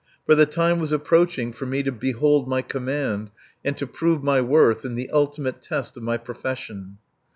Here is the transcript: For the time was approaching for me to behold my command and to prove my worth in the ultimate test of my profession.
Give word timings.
For 0.25 0.33
the 0.33 0.47
time 0.47 0.79
was 0.79 0.91
approaching 0.91 1.53
for 1.53 1.67
me 1.67 1.83
to 1.83 1.91
behold 1.91 2.47
my 2.49 2.63
command 2.63 3.29
and 3.63 3.77
to 3.77 3.85
prove 3.85 4.23
my 4.23 4.41
worth 4.41 4.83
in 4.83 4.95
the 4.95 5.11
ultimate 5.11 5.61
test 5.61 5.95
of 5.95 6.01
my 6.01 6.17
profession. 6.17 6.97